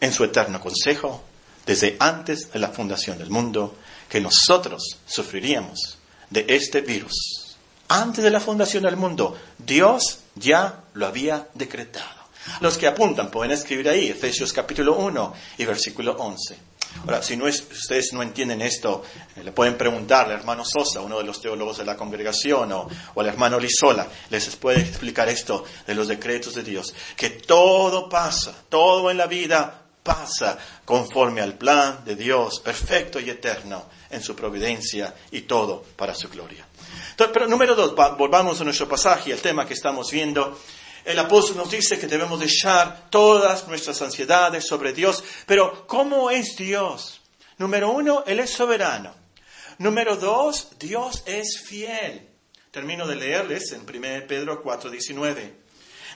[0.00, 1.22] en su eterno consejo
[1.64, 3.76] desde antes de la fundación del mundo
[4.08, 7.45] que nosotros sufriríamos de este virus
[7.88, 12.16] antes de la fundación del mundo, Dios ya lo había decretado.
[12.60, 16.56] Los que apuntan pueden escribir ahí, Efesios capítulo 1 y versículo 11.
[17.02, 19.02] Ahora, si ustedes no entienden esto,
[19.36, 22.88] eh, le pueden preguntar al hermano Sosa, uno de los teólogos de la congregación, o,
[23.14, 28.08] o, al hermano Lizola, les puede explicar esto de los decretos de Dios, que todo
[28.08, 34.22] pasa, todo en la vida pasa conforme al plan de Dios, perfecto y eterno, en
[34.22, 36.65] su providencia y todo para su gloria
[37.16, 40.58] pero número dos, volvamos a nuestro pasaje, el tema que estamos viendo.
[41.04, 45.24] El apóstol nos dice que debemos echar todas nuestras ansiedades sobre Dios.
[45.46, 47.20] Pero, ¿cómo es Dios?
[47.58, 49.14] Número uno, Él es soberano.
[49.78, 52.28] Número dos, Dios es fiel.
[52.70, 55.52] Termino de leerles en 1 Pedro 4:19.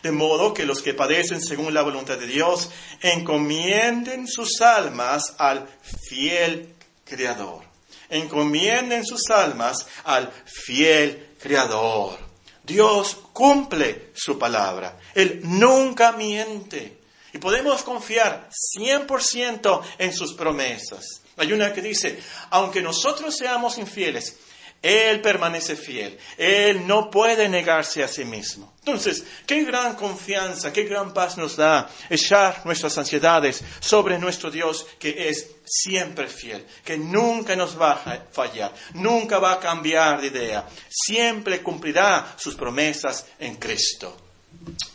[0.02, 5.68] De modo que los que padecen según la voluntad de Dios encomienden sus almas al
[6.08, 7.69] fiel Creador
[8.10, 12.18] encomienden sus almas al fiel Creador.
[12.62, 14.98] Dios cumple su palabra.
[15.14, 16.98] Él nunca miente.
[17.32, 21.22] Y podemos confiar 100% en sus promesas.
[21.36, 22.20] Hay una que dice,
[22.50, 24.36] aunque nosotros seamos infieles,
[24.82, 26.18] él permanece fiel.
[26.38, 28.72] Él no puede negarse a sí mismo.
[28.78, 34.86] Entonces, qué gran confianza, qué gran paz nos da echar nuestras ansiedades sobre nuestro Dios
[34.98, 40.28] que es siempre fiel, que nunca nos va a fallar, nunca va a cambiar de
[40.28, 44.16] idea, siempre cumplirá sus promesas en Cristo.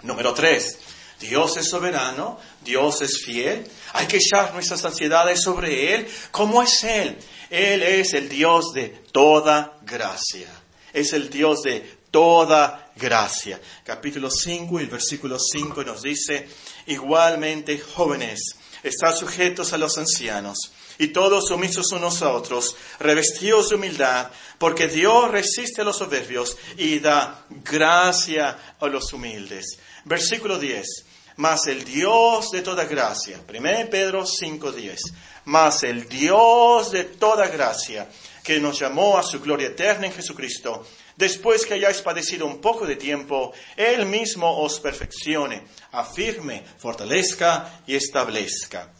[0.01, 0.79] Número tres,
[1.19, 6.07] Dios es soberano, Dios es fiel, hay que echar nuestras ansiedades sobre Él.
[6.31, 7.17] ¿Cómo es Él?
[7.55, 10.49] Él es el Dios de toda gracia.
[10.91, 11.79] Es el Dios de
[12.11, 13.61] toda gracia.
[13.85, 16.49] Capítulo 5 y el versículo 5 nos dice,
[16.87, 23.75] igualmente jóvenes, están sujetos a los ancianos y todos sumisos unos a otros, revestidos de
[23.75, 29.79] humildad, porque Dios resiste a los soberbios y da gracia a los humildes.
[30.03, 31.05] Versículo 10.
[31.37, 34.97] Mas el Dios de toda gracia, 1 Pedro 5:10,
[35.45, 38.09] mas el Dios de toda gracia,
[38.43, 40.85] que nos llamó a su gloria eterna en Jesucristo,
[41.17, 47.95] después que hayáis padecido un poco de tiempo, Él mismo os perfeccione, afirme, fortalezca y
[47.95, 48.91] establezca.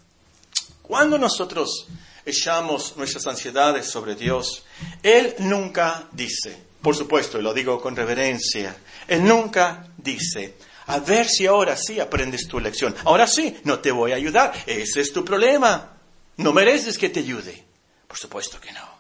[0.81, 1.87] Cuando nosotros
[2.25, 4.65] echamos nuestras ansiedades sobre Dios,
[5.03, 8.75] Él nunca dice, por supuesto, y lo digo con reverencia,
[9.07, 10.55] Él nunca dice,
[10.87, 12.95] a ver si ahora sí aprendes tu lección.
[13.05, 14.53] Ahora sí, no te voy a ayudar.
[14.65, 15.97] Ese es tu problema.
[16.37, 17.65] No mereces que te ayude.
[18.07, 18.95] Por supuesto que no.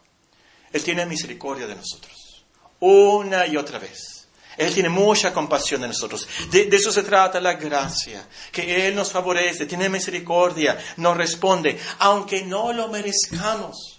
[0.71, 2.45] Él tiene misericordia de nosotros.
[2.79, 4.27] Una y otra vez.
[4.57, 6.27] Él tiene mucha compasión de nosotros.
[6.49, 8.27] De, eso se trata la gracia.
[8.51, 13.94] Que Él nos favorece, tiene misericordia, nos responde, aunque no lo merezcamos.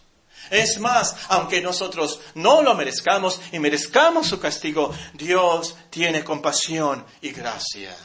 [0.51, 7.31] Es más, aunque nosotros no lo merezcamos y merezcamos su castigo, Dios tiene compasión y
[7.31, 7.97] gracia.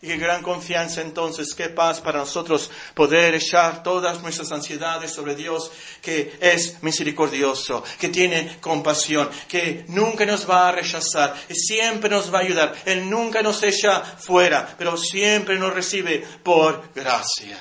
[0.00, 5.34] Y qué gran confianza entonces, qué paz para nosotros poder echar todas nuestras ansiedades sobre
[5.34, 12.08] Dios, que es misericordioso, que tiene compasión, que nunca nos va a rechazar, y siempre
[12.08, 12.76] nos va a ayudar.
[12.84, 17.58] Él nunca nos echa fuera, pero siempre nos recibe por gracia.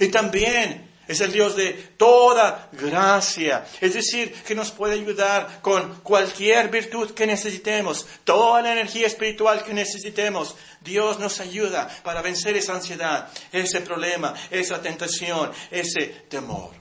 [0.00, 3.66] Y también es el Dios de toda gracia.
[3.80, 9.64] Es decir, que nos puede ayudar con cualquier virtud que necesitemos, toda la energía espiritual
[9.64, 10.54] que necesitemos.
[10.82, 16.72] Dios nos ayuda para vencer esa ansiedad, ese problema, esa tentación, ese temor.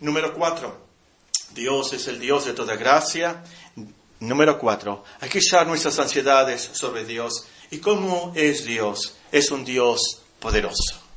[0.00, 0.86] Número cuatro.
[1.54, 3.42] Dios es el Dios de toda gracia.
[4.20, 5.04] Número cuatro.
[5.20, 7.46] Hay que echar nuestras ansiedades sobre Dios.
[7.70, 9.16] ¿Y cómo es Dios?
[9.32, 11.07] Es un Dios poderoso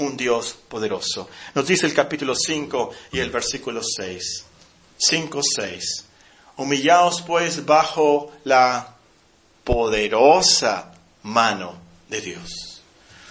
[0.00, 1.28] un Dios poderoso.
[1.54, 4.44] Nos dice el capítulo 5 y el versículo 6.
[4.96, 6.04] 5, 6.
[6.56, 8.96] Humillaos pues bajo la
[9.64, 12.82] poderosa mano de Dios.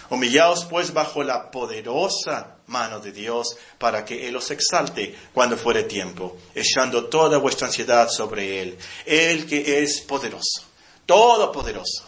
[0.08, 5.84] Humillaos pues bajo la poderosa mano de Dios para que Él os exalte cuando fuere
[5.84, 8.78] tiempo, echando toda vuestra ansiedad sobre Él.
[9.04, 10.64] Él que es poderoso,
[11.06, 12.04] todopoderoso,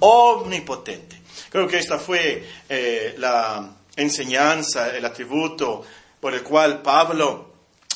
[0.00, 1.20] omnipotente.
[1.50, 5.84] Creo que esta fue eh, la enseñanza, el atributo
[6.20, 7.50] por el cual Pablo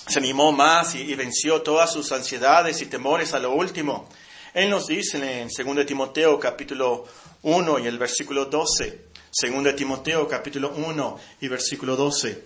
[0.07, 4.09] se animó más y, venció todas sus ansiedades y temores a lo último.
[4.53, 7.07] Él nos dice en 2 Timoteo capítulo
[7.43, 9.01] 1 y el versículo 12,
[9.43, 12.43] 2 Timoteo capítulo 1 y versículo 12,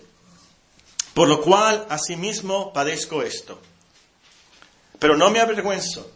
[1.13, 3.59] por lo cual asimismo padezco esto,
[4.97, 6.11] pero no me avergüenzo,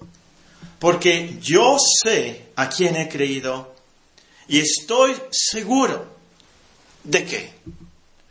[0.80, 3.76] porque yo sé a quién he creído
[4.48, 6.13] y estoy seguro
[7.04, 7.54] ¿De qué?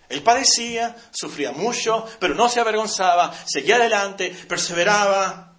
[0.08, 5.54] Él padecía, sufría mucho, pero no se avergonzaba, seguía adelante, perseveraba.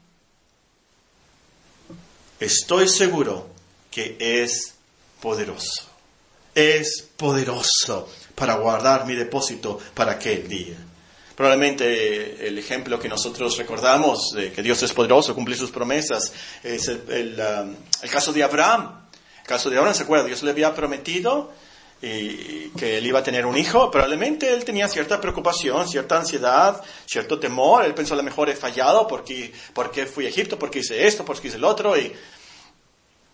[2.39, 3.49] Estoy seguro
[3.89, 4.75] que es
[5.19, 5.89] poderoso.
[6.53, 10.77] Es poderoso para guardar mi depósito para aquel día.
[11.35, 16.87] Probablemente el ejemplo que nosotros recordamos de que Dios es poderoso, cumple sus promesas, es
[16.89, 17.75] el, um,
[18.07, 19.07] caso de Abraham.
[19.41, 20.25] El caso de Abraham, ¿se acuerda?
[20.25, 21.51] Dios le había prometido
[22.05, 26.83] y que él iba a tener un hijo, probablemente él tenía cierta preocupación, cierta ansiedad,
[27.05, 30.79] cierto temor, él pensó a lo mejor he fallado porque, porque fui a Egipto, porque
[30.79, 32.11] hice esto, porque hice el otro, y...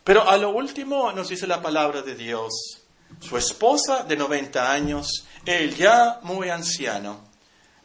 [0.04, 2.84] pero a lo último nos dice la palabra de Dios,
[3.20, 7.28] su esposa de 90 años, él ya muy anciano,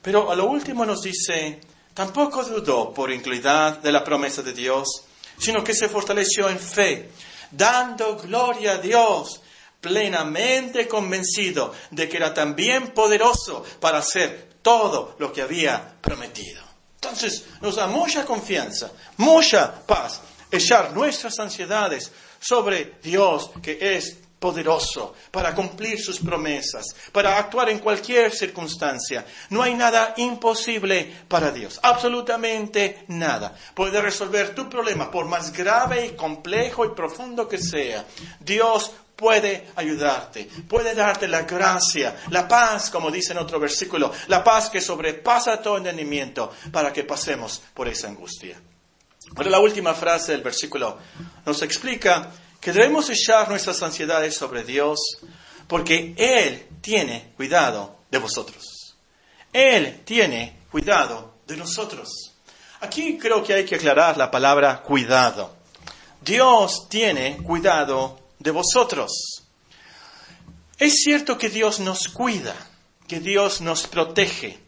[0.02, 1.62] pero a lo último nos dice,
[1.94, 4.86] tampoco dudó por inclinidad de la promesa de Dios,
[5.38, 7.08] sino que se fortaleció en fe,
[7.50, 9.40] dando gloria a Dios,
[9.84, 16.62] plenamente convencido de que era también poderoso para hacer todo lo que había prometido.
[16.94, 25.14] Entonces nos da mucha confianza, mucha paz, echar nuestras ansiedades sobre Dios que es poderoso
[25.30, 29.24] para cumplir sus promesas, para actuar en cualquier circunstancia.
[29.48, 33.56] No hay nada imposible para Dios, absolutamente nada.
[33.74, 38.04] Puede resolver tu problema, por más grave y complejo y profundo que sea.
[38.38, 44.42] Dios puede ayudarte, puede darte la gracia, la paz, como dice en otro versículo, la
[44.42, 48.60] paz que sobrepasa todo entendimiento para que pasemos por esa angustia.
[49.36, 50.98] Pero la última frase del versículo
[51.46, 54.98] nos explica que debemos echar nuestras ansiedades sobre Dios
[55.66, 58.96] porque Él tiene cuidado de vosotros.
[59.52, 62.32] Él tiene cuidado de nosotros.
[62.80, 65.56] Aquí creo que hay que aclarar la palabra cuidado.
[66.20, 69.42] Dios tiene cuidado de vosotros.
[70.78, 72.54] Es cierto que Dios nos cuida,
[73.08, 74.58] que Dios nos protege,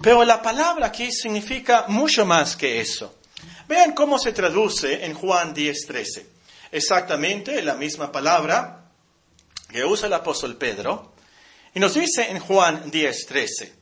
[0.00, 3.16] pero la palabra aquí significa mucho más que eso.
[3.66, 6.24] Vean cómo se traduce en Juan 10:13.
[6.70, 8.90] Exactamente la misma palabra
[9.68, 11.14] que usa el apóstol Pedro.
[11.74, 13.72] Y nos dice en Juan 10:13.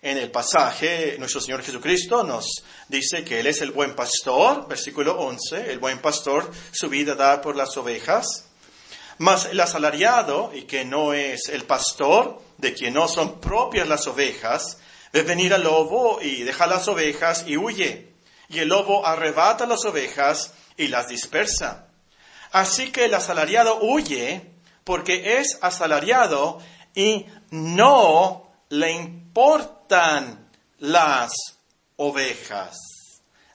[0.00, 5.18] En el pasaje, nuestro Señor Jesucristo nos dice que Él es el buen pastor, versículo
[5.18, 8.44] 11, el buen pastor su vida da por las ovejas.
[9.18, 14.06] Mas el asalariado, y que no es el pastor, de quien no son propias las
[14.06, 14.78] ovejas,
[15.12, 18.12] ve venir al lobo y deja las ovejas y huye.
[18.48, 21.88] Y el lobo arrebata las ovejas y las dispersa.
[22.52, 24.52] Así que el asalariado huye
[24.84, 26.58] porque es asalariado
[26.94, 31.32] y no le importan las
[31.96, 32.76] ovejas.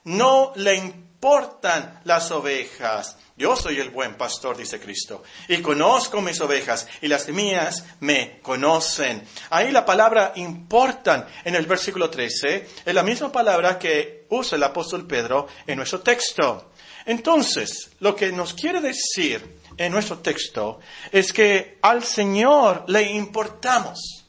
[0.04, 3.16] No le importan las ovejas.
[3.40, 8.38] Yo soy el buen pastor, dice Cristo, y conozco mis ovejas, y las mías me
[8.42, 9.26] conocen.
[9.48, 14.62] Ahí la palabra importan en el versículo 13 es la misma palabra que usa el
[14.62, 16.72] apóstol Pedro en nuestro texto.
[17.06, 20.78] Entonces, lo que nos quiere decir en nuestro texto
[21.10, 24.26] es que al Señor le importamos.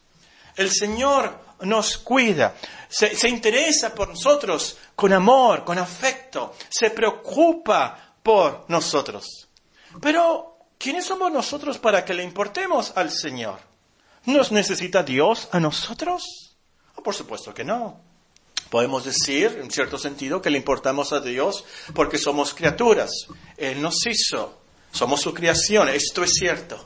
[0.55, 2.55] El Señor nos cuida,
[2.87, 9.49] se, se interesa por nosotros con amor, con afecto, se preocupa por nosotros.
[10.01, 13.59] Pero, ¿quiénes somos nosotros para que le importemos al Señor?
[14.25, 16.55] ¿Nos necesita Dios a nosotros?
[16.95, 17.99] Oh, por supuesto que no.
[18.69, 23.11] Podemos decir, en cierto sentido, que le importamos a Dios porque somos criaturas.
[23.57, 24.61] Él nos hizo,
[24.91, 26.85] somos su creación, esto es cierto.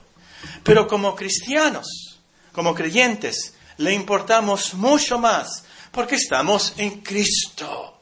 [0.64, 2.20] Pero como cristianos,
[2.52, 7.95] como creyentes, le importamos mucho más porque estamos en Cristo.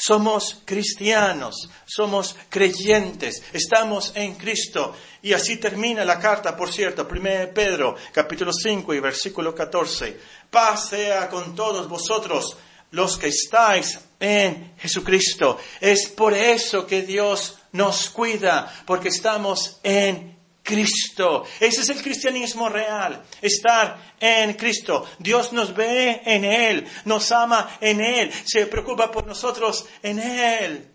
[0.00, 4.94] Somos cristianos, somos creyentes, estamos en Cristo.
[5.22, 10.16] Y así termina la carta, por cierto, 1 Pedro, capítulo 5 y versículo 14.
[10.50, 12.56] Paz sea con todos vosotros
[12.92, 15.58] los que estáis en Jesucristo.
[15.80, 20.37] Es por eso que Dios nos cuida, porque estamos en
[20.68, 21.44] Cristo.
[21.58, 25.08] Ese es el cristianismo real, estar en Cristo.
[25.18, 30.92] Dios nos ve en Él, nos ama en Él, se preocupa por nosotros en Él.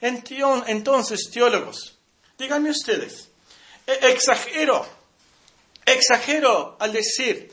[0.00, 1.98] Entonces, teólogos,
[2.38, 3.28] díganme ustedes,
[3.84, 4.86] e-, exagero,
[5.84, 7.50] exagero al decir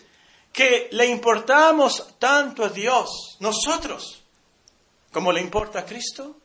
[0.51, 4.21] que le importamos tanto a Dios, nosotros,
[5.11, 6.36] como le importa a Cristo?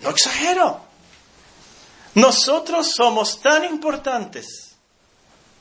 [0.00, 0.93] No exagero.
[2.14, 4.76] Nosotros somos tan importantes,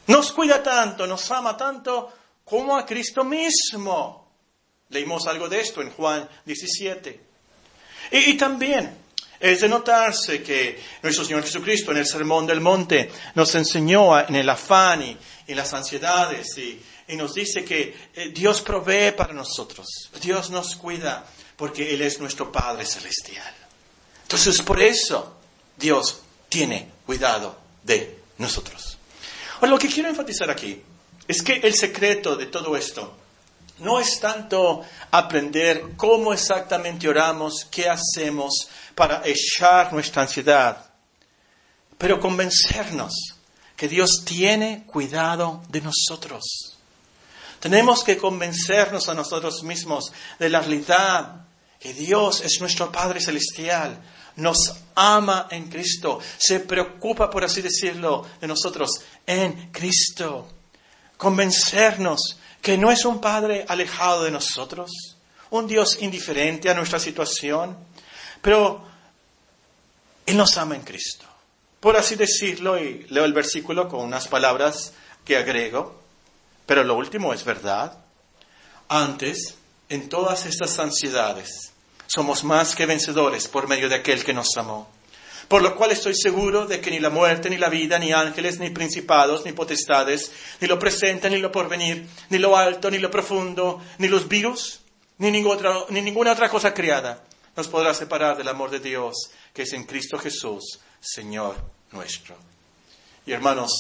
[0.08, 2.12] nos cuida tanto, nos ama tanto
[2.46, 4.32] como a Cristo mismo.
[4.90, 7.22] Leímos algo de esto en Juan 17.
[8.12, 9.04] Y, y también
[9.44, 14.36] es de notarse que nuestro Señor Jesucristo en el Sermón del Monte nos enseñó en
[14.36, 19.86] el afán y en las ansiedades y, nos dice que eh, Dios provee para nosotros,
[20.20, 21.26] Dios nos cuida
[21.58, 23.54] porque Él es nuestro Padre Celestial.
[24.24, 25.38] Entonces por eso
[25.78, 26.23] Dios
[26.54, 29.00] tiene cuidado de nosotros.
[29.56, 30.80] Ahora lo que quiero enfatizar aquí
[31.28, 33.18] es que el secreto de todo esto
[33.80, 40.78] no es tanto aprender cómo exactamente oramos, qué hacemos para echar nuestra ansiedad,
[41.98, 43.34] pero convencernos
[43.76, 46.78] que Dios tiene cuidado de nosotros.
[47.60, 51.48] Tenemos que convencernos a nosotros mismos de la realidad
[51.80, 54.00] que Dios es nuestro Padre Celestial,
[54.36, 60.48] nos ama en Cristo, se preocupa, por así decirlo, de nosotros en Cristo.
[61.18, 64.92] Convencernos que no es un Padre alejado de nosotros,
[65.50, 67.78] un Dios indiferente a nuestra situación,
[68.42, 68.84] pero
[70.26, 71.34] Él nos ama en Cristo
[71.84, 74.94] por así decirlo, y leo el versículo con unas palabras
[75.26, 76.00] que agrego,
[76.66, 77.98] pero lo último es verdad.
[78.88, 79.56] Antes,
[79.90, 81.73] en todas estas ansiedades,
[82.14, 84.88] somos más que vencedores por medio de aquel que nos amó.
[85.48, 88.60] Por lo cual estoy seguro de que ni la muerte, ni la vida, ni ángeles,
[88.60, 93.10] ni principados, ni potestades, ni lo presente, ni lo porvenir, ni lo alto, ni lo
[93.10, 94.82] profundo, ni los virus,
[95.18, 97.24] ni ninguna ni ninguna otra cosa creada,
[97.56, 101.56] nos podrá separar del amor de Dios que es en Cristo Jesús, Señor
[101.92, 102.36] nuestro.
[103.26, 103.72] Y hermanos,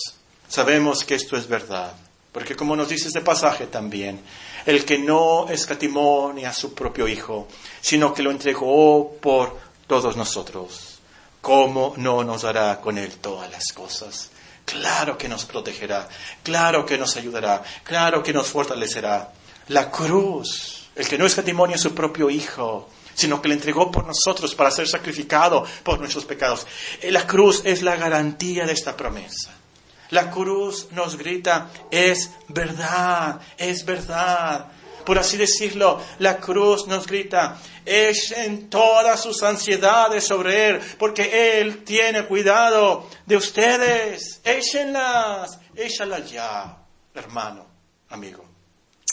[0.47, 1.93] sabemos que esto es verdad,
[2.31, 4.19] porque como nos dice este pasaje también,
[4.66, 7.47] el que no escatimó ni a su propio Hijo,
[7.82, 9.57] sino que lo entregó por
[9.88, 10.99] todos nosotros,
[11.41, 14.30] ¿cómo no nos dará con él todas las cosas?
[14.66, 16.07] Claro que nos protegerá,
[16.41, 19.34] claro que nos ayudará, claro que nos fortalecerá.
[19.68, 23.91] La cruz, el que no escatimó ni a su propio Hijo, sino que le entregó
[23.91, 26.66] por nosotros para ser sacrificado por nuestros pecados.
[27.03, 29.51] La cruz es la garantía de esta promesa.
[30.14, 34.68] La cruz nos grita, es verdad, es verdad.
[35.03, 41.84] Por así decirlo, la cruz nos grita, echen todas sus ansiedades sobre Él, porque Él
[41.84, 44.39] tiene cuidado de ustedes.
[44.43, 46.78] Échenlas, échalas ya,
[47.16, 47.66] hermano,
[48.09, 48.45] amigo.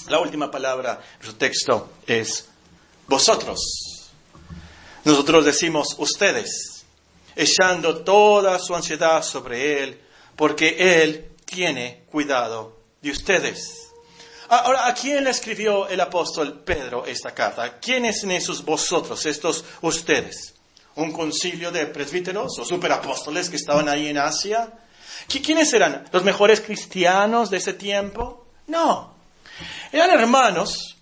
[0.06, 2.46] La última palabra de su texto es
[3.06, 4.10] vosotros.
[5.04, 6.84] Nosotros decimos ustedes,
[7.34, 10.00] echando toda su ansiedad sobre Él,
[10.40, 13.90] porque Él tiene cuidado de ustedes.
[14.48, 17.78] Ahora, ¿a quién le escribió el apóstol Pedro esta carta?
[17.78, 20.54] ¿Quiénes son esos vosotros, estos ustedes?
[20.94, 24.72] ¿Un concilio de presbíteros o superapóstoles que estaban ahí en Asia?
[25.28, 26.08] ¿Quiénes eran?
[26.10, 28.46] ¿Los mejores cristianos de ese tiempo?
[28.66, 29.12] No.
[29.92, 30.96] Eran hermanos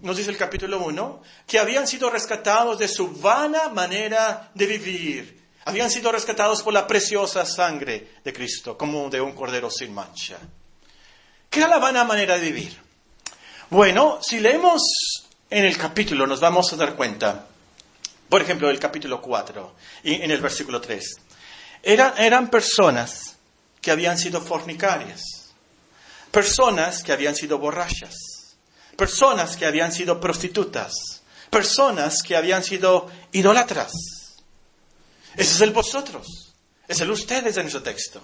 [0.00, 5.39] nos dice el capítulo 1, que habían sido rescatados de su vana manera de vivir.
[5.70, 10.36] Habían sido rescatados por la preciosa sangre de Cristo, como de un cordero sin mancha.
[11.48, 12.76] ¿Qué era la vana manera de vivir?
[13.70, 14.82] Bueno, si leemos
[15.48, 17.46] en el capítulo, nos vamos a dar cuenta,
[18.28, 21.20] por ejemplo, el capítulo 4 y en el versículo 3.
[21.84, 23.36] eran, personas
[23.80, 25.22] que habían sido fornicarias,
[26.32, 28.16] personas que habían sido borrachas,
[28.96, 34.19] personas que habían sido prostitutas, personas que habían sido idólatras.
[35.36, 36.54] Ese es el vosotros,
[36.86, 38.20] es el ustedes en nuestro texto.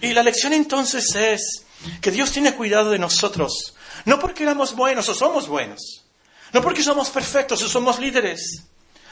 [0.00, 1.64] Y la lección entonces es
[2.00, 3.74] que Dios tiene cuidado de nosotros,
[4.04, 6.04] no porque éramos buenos o somos buenos,
[6.52, 8.64] no porque somos perfectos o somos líderes,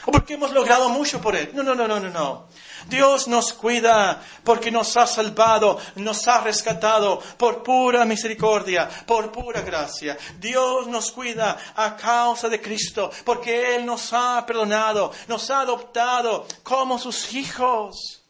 [0.05, 1.51] o porque hemos logrado mucho por Él.
[1.53, 2.47] No, no, no, no, no, no.
[2.89, 9.61] Dios nos cuida porque nos ha salvado, nos ha rescatado por pura misericordia, por pura
[9.61, 10.17] gracia.
[10.39, 16.45] Dios nos cuida a causa de Cristo porque Él nos ha perdonado, nos ha adoptado
[16.63, 18.21] como sus hijos.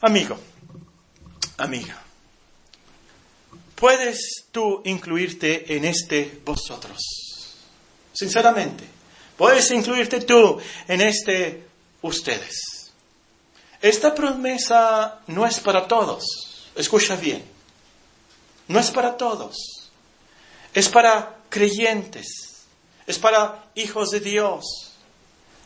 [0.00, 0.36] Amigo,
[1.56, 1.96] amiga,
[3.76, 6.98] ¿puedes tú incluirte en este vosotros?
[8.12, 8.91] Sinceramente,
[9.42, 11.64] ¿puedes incluirte tú en este
[12.02, 12.92] ustedes?
[13.80, 17.44] Esta promesa no es para todos, escucha bien,
[18.68, 19.90] no es para todos,
[20.72, 22.66] es para creyentes,
[23.04, 24.92] es para hijos de Dios.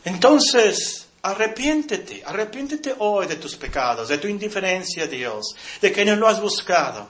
[0.05, 6.15] Entonces, arrepiéntete, arrepiéntete hoy de tus pecados, de tu indiferencia a Dios, de que no
[6.15, 7.07] lo has buscado.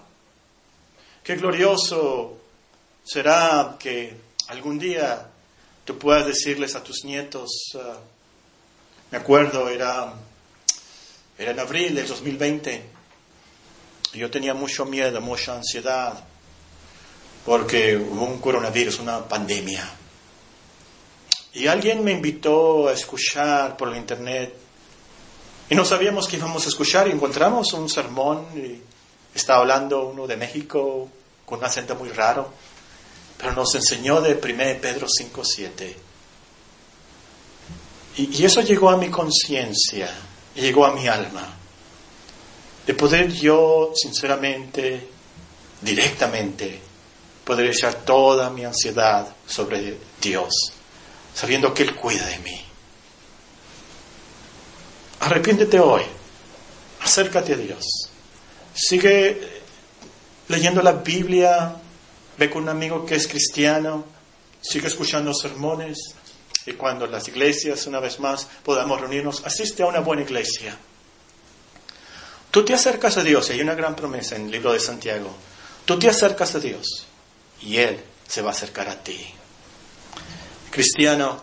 [1.24, 2.38] Qué glorioso
[3.06, 4.18] será que
[4.50, 5.32] algún día
[5.88, 7.80] tú puedas decirles a tus nietos, uh,
[9.10, 10.14] me acuerdo, era,
[11.38, 12.84] era en abril del 2020,
[14.12, 16.26] y yo tenía mucho miedo, mucha ansiedad,
[17.46, 19.90] porque hubo un coronavirus, una pandemia.
[21.54, 24.54] Y alguien me invitó a escuchar por la internet.
[25.70, 28.82] Y no sabíamos qué íbamos a escuchar y encontramos un sermón y
[29.34, 31.10] estaba hablando uno de México
[31.46, 32.52] con un acento muy raro,
[33.38, 35.98] pero nos enseñó de 1 Pedro 5, 7.
[38.18, 40.10] Y, y eso llegó a mi conciencia,
[40.56, 41.56] llegó a mi alma,
[42.86, 45.08] de poder yo sinceramente,
[45.82, 46.82] directamente,
[47.44, 50.74] poder echar toda mi ansiedad sobre Dios
[51.38, 52.60] sabiendo que Él cuida de mí.
[55.20, 56.02] Arrepiéntete hoy,
[57.02, 57.86] acércate a Dios,
[58.74, 59.62] sigue
[60.48, 61.76] leyendo la Biblia,
[62.38, 64.06] ve con un amigo que es cristiano,
[64.62, 66.16] sigue escuchando sermones
[66.66, 70.78] y cuando las iglesias, una vez más, podamos reunirnos, asiste a una buena iglesia.
[72.52, 75.34] Tú te acercas a Dios, y hay una gran promesa en el libro de Santiago.
[75.86, 77.06] Tú te acercas a Dios
[77.62, 79.34] y Él se va a acercar a ti.
[80.70, 81.42] Cristiano,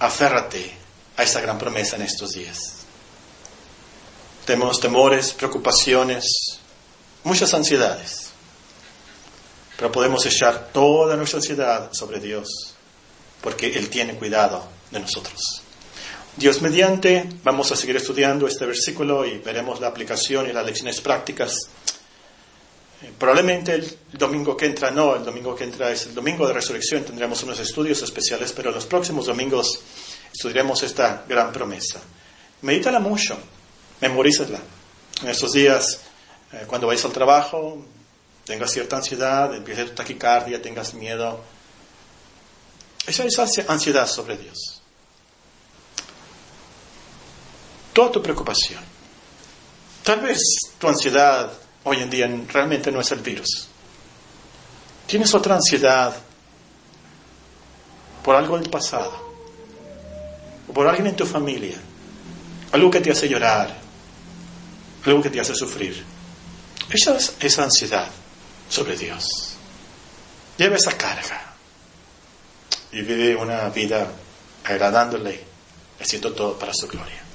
[0.00, 0.72] aférrate
[1.16, 2.74] a esa gran promesa en estos días.
[4.44, 6.60] Tenemos temores, preocupaciones,
[7.24, 8.25] muchas ansiedades,
[9.76, 12.74] pero podemos echar toda nuestra ansiedad sobre Dios,
[13.40, 15.62] porque Él tiene cuidado de nosotros.
[16.36, 21.00] Dios mediante, vamos a seguir estudiando este versículo y veremos la aplicación y las lecciones
[21.00, 21.70] prácticas
[23.18, 27.04] Probablemente el domingo que entra, no, el domingo que entra es el domingo de resurrección,
[27.04, 29.80] tendremos unos estudios especiales, pero los próximos domingos
[30.32, 32.00] estudiaremos esta gran promesa.
[32.62, 33.36] Medítala mucho,
[34.00, 34.60] memorízala.
[35.22, 36.00] En estos días,
[36.52, 37.84] eh, cuando vais al trabajo,
[38.46, 41.42] tengas cierta ansiedad, empiece tu taquicardia, tengas miedo.
[43.06, 44.80] Esa es ansiedad sobre Dios.
[47.92, 48.82] Toda tu preocupación.
[50.04, 50.40] Tal vez
[50.78, 51.52] tu ansiedad
[51.84, 53.66] hoy en día realmente no es el virus.
[55.06, 56.14] Tienes otra ansiedad
[58.22, 59.24] por algo del pasado,
[60.68, 61.76] o por alguien en tu familia,
[62.72, 63.76] algo que te hace llorar,
[65.04, 66.04] algo que te hace sufrir.
[66.90, 68.08] Esa es esa ansiedad
[68.68, 69.54] sobre Dios.
[70.56, 71.54] Lleva esa carga
[72.92, 74.10] y vive una vida
[74.64, 75.44] agradándole,
[76.00, 77.25] haciendo todo para su gloria.